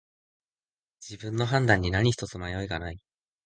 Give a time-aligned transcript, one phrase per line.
[1.07, 2.97] 自分の判断に何ひとつ迷いがない